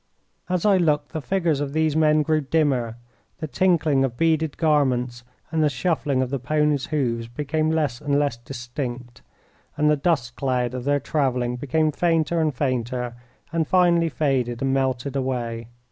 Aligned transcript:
As 0.49 0.65
I 0.65 0.77
looked, 0.77 1.09
the 1.09 1.21
figures 1.21 1.59
of 1.59 1.73
these 1.73 1.95
men 1.95 2.23
grew 2.23 2.41
dimmer. 2.41 2.97
The 3.37 3.45
tinkling 3.47 4.03
of 4.03 4.17
beaded 4.17 4.57
garments 4.57 5.23
and 5.51 5.63
the 5.63 5.69
shuffling 5.69 6.23
of 6.23 6.31
the 6.31 6.39
ponies' 6.39 6.87
hoofs 6.87 7.27
became 7.27 7.69
less 7.69 8.01
and 8.01 8.17
less 8.17 8.35
distinct, 8.37 9.21
and 9.77 9.91
the 9.91 9.95
dust 9.95 10.35
cloud 10.35 10.73
of 10.73 10.85
their 10.85 10.99
traveling 10.99 11.55
became 11.55 11.91
fainter 11.91 12.41
and 12.41 12.51
fainter, 12.51 13.13
and 13.53 13.67
finally 13.67 14.09
faded 14.09 14.63
and 14.63 14.73
melted 14.73 15.15
away. 15.15 15.67